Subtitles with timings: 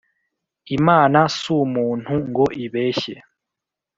[0.77, 3.15] Imana s’umuntu ngo ibeshye